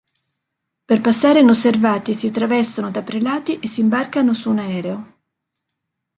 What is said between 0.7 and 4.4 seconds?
Per passare inosservati si travestono da prelati e si imbarcano